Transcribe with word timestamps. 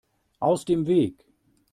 Aus 0.39 0.65
dem 0.65 0.87
Weg! 0.87 1.23